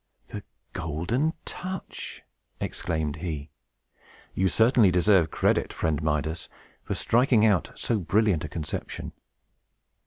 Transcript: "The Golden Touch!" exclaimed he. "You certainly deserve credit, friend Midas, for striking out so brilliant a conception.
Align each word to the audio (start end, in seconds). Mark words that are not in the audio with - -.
"The 0.29 0.41
Golden 0.73 1.33
Touch!" 1.45 2.23
exclaimed 2.59 3.17
he. 3.17 3.51
"You 4.33 4.47
certainly 4.47 4.89
deserve 4.89 5.29
credit, 5.29 5.71
friend 5.71 6.01
Midas, 6.01 6.49
for 6.81 6.95
striking 6.95 7.45
out 7.45 7.69
so 7.75 7.99
brilliant 7.99 8.43
a 8.43 8.49
conception. 8.49 9.13